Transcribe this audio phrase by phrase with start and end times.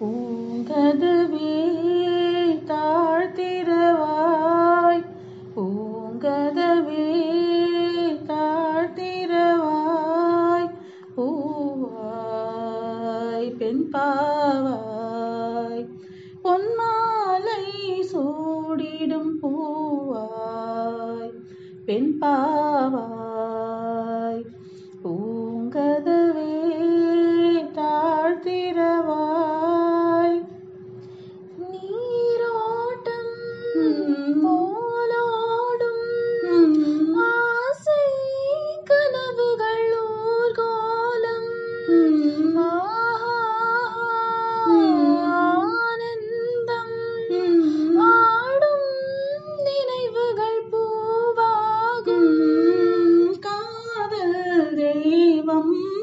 [0.00, 1.52] பூங்கதவே
[2.66, 5.04] தாழ்த்திரவாய்
[5.56, 7.06] பூங்கதவே
[8.26, 10.70] தாழ்த்திரவாய்
[11.16, 15.86] பூவாய் பெண் பாவாய்.
[16.44, 17.64] பொன்மாலை
[18.12, 21.32] சூடிடும் பூவாய்.
[21.86, 23.25] பெண் பாவாய்.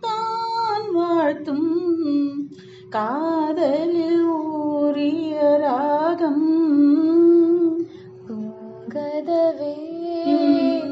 [0.00, 2.48] தான் வாழ்த்தும்.
[2.90, 6.64] காதலில் ஊறிய ராகம்.
[8.28, 9.74] பூங்கதவே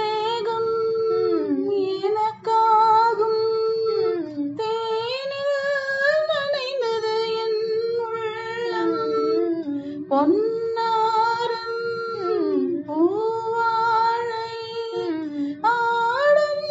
[10.12, 11.78] பொன்னாரம்
[12.88, 14.56] பூவாழை
[15.70, 16.66] ஆடும்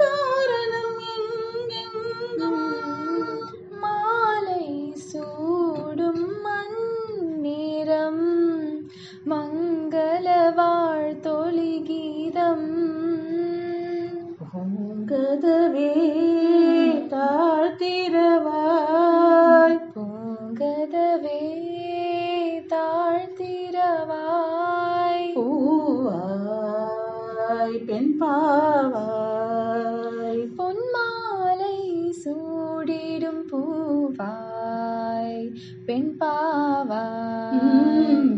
[0.00, 2.66] தோரணம் எங்கெங்கும்
[3.82, 4.66] மாலை
[5.06, 8.24] சூடும் மண்ணிறம்
[9.26, 10.26] மங்கள
[10.58, 12.68] வாழ்த்தொழி கீதம்
[15.08, 15.90] கதவே
[27.96, 30.46] பூவாய் பெண் பாவாய்.
[30.58, 31.76] பொன்மாலை
[32.24, 35.54] சூடிடும் பூவாய்.
[35.86, 38.35] பெண் பாவாய்.